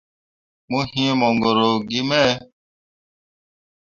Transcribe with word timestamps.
Mo 0.69 0.79
yee 0.93 1.13
mongoro 1.19 1.69
gi 1.89 2.01
me. 2.09 2.21